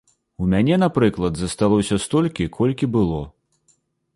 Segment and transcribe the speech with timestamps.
[0.43, 3.21] У мяне, напрыклад, засталося столькі, колькі было.